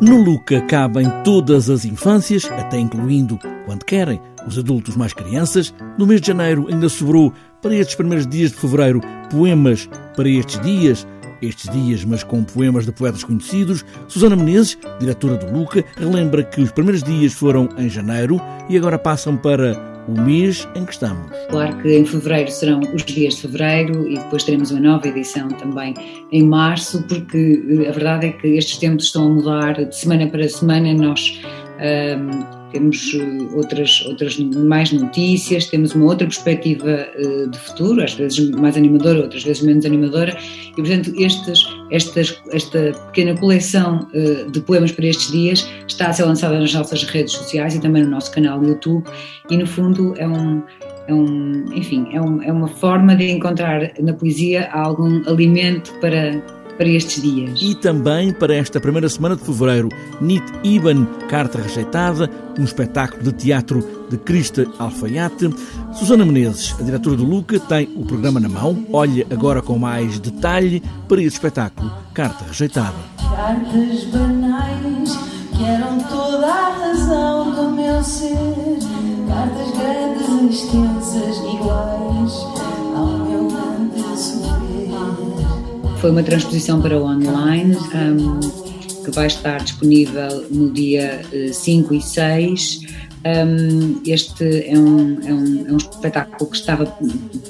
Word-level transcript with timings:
No 0.00 0.16
Luca 0.16 0.62
cabem 0.62 1.06
todas 1.22 1.68
as 1.68 1.84
infâncias, 1.84 2.46
até 2.46 2.78
incluindo, 2.78 3.38
quando 3.66 3.84
querem, 3.84 4.18
os 4.46 4.58
adultos 4.58 4.96
mais 4.96 5.12
crianças. 5.12 5.74
No 5.98 6.06
mês 6.06 6.22
de 6.22 6.28
janeiro 6.28 6.68
ainda 6.70 6.88
sobrou, 6.88 7.34
para 7.60 7.74
estes 7.74 7.96
primeiros 7.96 8.26
dias 8.26 8.50
de 8.50 8.56
fevereiro, 8.56 9.02
poemas 9.30 9.90
para 10.16 10.26
estes 10.26 10.58
dias, 10.62 11.06
estes 11.42 11.70
dias, 11.70 12.02
mas 12.02 12.24
com 12.24 12.42
poemas 12.42 12.86
de 12.86 12.92
poetas 12.92 13.22
conhecidos. 13.22 13.84
Susana 14.08 14.36
Menezes, 14.36 14.78
diretora 14.98 15.36
do 15.36 15.52
Luca, 15.52 15.84
relembra 15.98 16.44
que 16.44 16.62
os 16.62 16.72
primeiros 16.72 17.02
dias 17.02 17.34
foram 17.34 17.68
em 17.76 17.90
janeiro 17.90 18.40
e 18.70 18.78
agora 18.78 18.98
passam 18.98 19.36
para 19.36 19.89
o 20.08 20.20
mês 20.20 20.66
em 20.74 20.84
que 20.84 20.92
estamos. 20.92 21.30
Claro 21.50 21.76
que 21.78 21.96
em 21.96 22.04
fevereiro 22.04 22.50
serão 22.50 22.80
os 22.94 23.04
dias 23.04 23.34
de 23.34 23.42
fevereiro 23.42 24.08
e 24.08 24.18
depois 24.18 24.44
teremos 24.44 24.70
uma 24.70 24.80
nova 24.80 25.06
edição 25.08 25.48
também 25.48 25.94
em 26.32 26.42
março, 26.42 27.02
porque 27.08 27.62
eh, 27.68 27.88
a 27.88 27.92
verdade 27.92 28.26
é 28.26 28.32
que 28.32 28.48
estes 28.48 28.78
tempos 28.78 29.06
estão 29.06 29.26
a 29.26 29.28
mudar 29.30 29.84
de 29.84 29.96
semana 29.96 30.26
para 30.26 30.48
semana. 30.48 30.92
Nós. 30.94 31.40
Um, 31.80 32.59
temos 32.72 33.14
eh, 33.14 33.54
outras, 33.54 34.04
outras 34.06 34.38
mais 34.38 34.92
notícias, 34.92 35.66
temos 35.66 35.94
uma 35.94 36.06
outra 36.06 36.26
perspectiva 36.26 36.90
eh, 36.90 37.46
de 37.50 37.58
futuro, 37.58 38.02
às 38.02 38.14
vezes 38.14 38.50
mais 38.50 38.76
animadora, 38.76 39.20
outras 39.20 39.42
vezes 39.42 39.62
menos 39.62 39.84
animadora, 39.84 40.36
e 40.72 40.74
portanto 40.74 41.12
estes, 41.16 41.64
estas, 41.90 42.40
esta 42.52 42.92
pequena 43.06 43.38
coleção 43.38 44.06
eh, 44.14 44.44
de 44.50 44.60
poemas 44.60 44.92
para 44.92 45.06
estes 45.06 45.30
dias 45.30 45.68
está 45.86 46.08
a 46.08 46.12
ser 46.12 46.24
lançada 46.24 46.58
nas 46.58 46.72
nossas 46.72 47.02
redes 47.04 47.32
sociais 47.32 47.74
e 47.74 47.80
também 47.80 48.02
no 48.02 48.10
nosso 48.10 48.30
canal 48.32 48.60
no 48.60 48.68
YouTube, 48.68 49.04
e 49.50 49.56
no 49.56 49.66
fundo 49.66 50.14
é 50.16 50.26
um, 50.26 50.62
é 51.08 51.14
um 51.14 51.64
enfim, 51.72 52.06
é, 52.12 52.20
um, 52.20 52.42
é 52.42 52.52
uma 52.52 52.68
forma 52.68 53.14
de 53.16 53.30
encontrar 53.30 53.92
na 54.00 54.12
poesia 54.12 54.70
algum 54.72 55.22
alimento 55.28 55.92
para 56.00 56.59
para 56.80 56.88
estes 56.88 57.20
dias. 57.20 57.60
E 57.60 57.74
também 57.74 58.32
para 58.32 58.54
esta 58.54 58.80
primeira 58.80 59.06
semana 59.06 59.36
de 59.36 59.44
fevereiro, 59.44 59.90
Nit 60.18 60.42
Iban, 60.64 61.04
Carta 61.28 61.60
Rejeitada, 61.60 62.30
um 62.58 62.64
espetáculo 62.64 63.22
de 63.22 63.32
teatro 63.32 63.86
de 64.08 64.16
Crista 64.16 64.66
Alfaiate. 64.78 65.54
Susana 65.92 66.24
Menezes, 66.24 66.74
a 66.80 66.82
diretora 66.82 67.16
do 67.16 67.24
Luca, 67.24 67.60
tem 67.60 67.86
o 67.94 68.06
programa 68.06 68.40
na 68.40 68.48
mão. 68.48 68.82
Olha 68.94 69.26
agora 69.30 69.60
com 69.60 69.78
mais 69.78 70.18
detalhe 70.18 70.82
para 71.06 71.20
este 71.20 71.34
espetáculo, 71.34 71.92
Carta 72.14 72.46
Rejeitada. 72.46 72.96
Cartas 73.18 74.04
banais 74.04 75.18
que 75.54 75.62
eram 75.62 75.98
toda 76.04 76.46
a 76.46 76.78
razão 76.78 77.50
do 77.56 77.72
meu 77.72 78.02
ser. 78.02 78.38
Cartas 79.28 79.70
grandes, 79.76 80.64
extensas, 80.64 81.36
iguais 81.44 82.60
Foi 86.00 86.10
uma 86.10 86.22
transposição 86.22 86.80
para 86.80 86.96
online 86.96 87.76
um, 87.76 88.40
que 89.04 89.10
vai 89.10 89.26
estar 89.26 89.62
disponível 89.62 90.46
no 90.50 90.70
dia 90.72 91.20
5 91.52 91.92
eh, 91.92 91.96
e 91.98 92.00
6. 92.00 92.80
Um, 93.22 94.00
este 94.06 94.66
é 94.66 94.78
um, 94.78 95.20
é, 95.22 95.34
um, 95.34 95.68
é 95.68 95.72
um 95.72 95.76
espetáculo 95.76 96.50
que 96.50 96.56
estava 96.56 96.86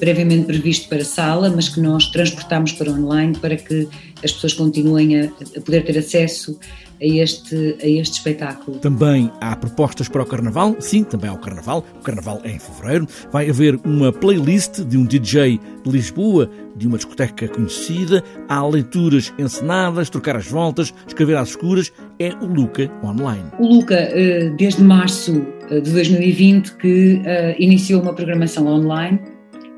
previamente 0.01 0.47
previsto 0.47 0.89
para 0.89 1.05
sala, 1.05 1.49
mas 1.49 1.69
que 1.69 1.81
nós 1.81 2.07
transportamos 2.07 2.73
para 2.73 2.91
online 2.91 3.37
para 3.39 3.55
que 3.57 3.89
as 4.25 4.33
pessoas 4.33 4.55
continuem 4.55 5.21
a, 5.21 5.25
a 5.27 5.61
poder 5.61 5.85
ter 5.85 5.97
acesso 5.97 6.59
a 7.01 7.07
este, 7.07 7.77
a 7.83 7.87
este 7.87 8.19
espetáculo. 8.19 8.79
Também 8.79 9.31
há 9.41 9.57
propostas 9.57 10.09
para 10.09 10.23
o 10.23 10.27
Carnaval, 10.27 10.77
sim, 10.79 11.03
também 11.03 11.31
há 11.31 11.33
o 11.33 11.39
Carnaval, 11.39 11.85
o 11.99 12.03
Carnaval 12.03 12.41
é 12.45 12.53
em 12.53 12.59
Fevereiro, 12.59 13.07
vai 13.33 13.49
haver 13.49 13.79
uma 13.85 14.13
playlist 14.13 14.81
de 14.81 14.97
um 14.97 15.05
DJ 15.05 15.59
de 15.85 15.91
Lisboa, 15.91 16.51
de 16.77 16.87
uma 16.87 16.97
discoteca 16.97 17.49
conhecida, 17.49 18.23
há 18.49 18.67
leituras 18.67 19.33
encenadas, 19.39 20.11
trocar 20.11 20.37
as 20.37 20.47
voltas, 20.47 20.93
escrever 21.07 21.37
às 21.37 21.51
escuras, 21.51 21.93
é 22.19 22.33
o 22.35 22.47
Luca 22.47 22.91
Online. 23.03 23.45
O 23.59 23.67
Luca, 23.67 23.95
eh, 23.95 24.51
desde 24.57 24.83
março 24.83 25.45
eh, 25.71 25.81
de 25.81 25.91
2020, 25.91 26.77
que 26.77 27.23
eh, 27.25 27.57
iniciou 27.59 28.03
uma 28.03 28.15
programação 28.15 28.67
online, 28.67 29.21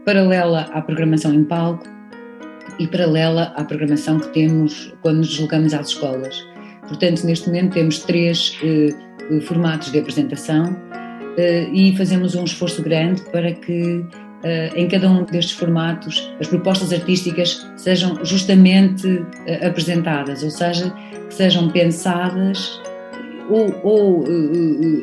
paralela 0.05 0.63
à 0.73 0.83
programação 0.83 1.33
em 1.33 1.45
palco, 1.45 1.93
e 2.79 2.87
paralela 2.87 3.53
à 3.57 3.65
programação 3.65 4.19
que 4.19 4.29
temos 4.29 4.93
quando 5.03 5.19
nos 5.19 5.29
deslocamos 5.29 5.75
às 5.75 5.89
escolas. 5.89 6.52
Portanto, 6.93 7.25
neste 7.25 7.47
momento 7.47 7.73
temos 7.73 8.01
três 8.01 8.59
eh, 8.63 9.41
formatos 9.47 9.91
de 9.91 9.99
apresentação 9.99 10.77
eh, 11.39 11.67
e 11.73 11.97
fazemos 11.97 12.35
um 12.35 12.45
esforço 12.45 12.83
grande 12.83 13.23
para 13.33 13.51
que 13.51 14.05
eh, 14.45 14.71
em 14.77 14.87
cada 14.89 15.11
um 15.11 15.25
destes 15.25 15.53
formatos 15.53 16.31
as 16.39 16.49
propostas 16.49 16.93
artísticas 16.93 17.67
sejam 17.77 18.23
justamente 18.27 19.25
apresentadas, 19.67 20.43
ou 20.43 20.51
seja, 20.51 20.93
que 21.29 21.35
sejam 21.35 21.71
pensadas 21.71 22.79
ou, 23.49 23.75
ou 23.83 24.25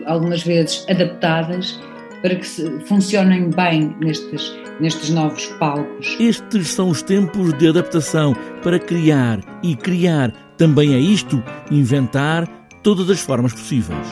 algumas 0.06 0.44
vezes 0.44 0.86
adaptadas 0.88 1.80
para 2.22 2.36
que 2.36 2.46
funcionem 2.86 3.50
bem 3.50 3.96
nestes, 4.00 4.56
nestes 4.80 5.10
novos 5.10 5.48
palcos. 5.60 6.18
Estes 6.20 6.68
são 6.68 6.90
os 6.90 7.02
tempos 7.02 7.58
de 7.58 7.68
adaptação 7.68 8.36
para 8.62 8.78
criar 8.78 9.40
e 9.64 9.76
criar 9.76 10.32
também 10.60 10.94
é 10.94 11.00
isto, 11.00 11.42
inventar 11.72 12.46
todas 12.84 13.10
as 13.10 13.22
formas 13.22 13.54
possíveis. 13.54 14.08